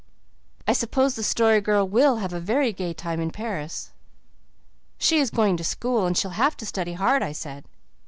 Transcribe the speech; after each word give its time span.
I 0.67 0.73
suppose 0.73 1.13
the 1.13 1.21
Story 1.21 1.61
Girl 1.61 1.87
will 1.87 2.15
have 2.15 2.33
a 2.33 2.39
very 2.39 2.73
gay 2.73 2.91
time 2.91 3.19
in 3.21 3.29
Paris." 3.29 3.91
"She's 4.97 5.29
going 5.29 5.57
to 5.57 5.63
school 5.63 6.07
and 6.07 6.17
she'll 6.17 6.31
have 6.31 6.57
to 6.57 6.65
study 6.65 6.93
hard," 6.93 7.21
I 7.21 7.33
said. 7.33 7.65